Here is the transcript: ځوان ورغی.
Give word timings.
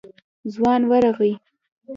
ځوان 0.53 0.81
ورغی. 0.89 1.33